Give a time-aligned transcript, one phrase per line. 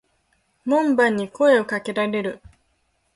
[0.65, 2.41] 門番に声を掛けられる。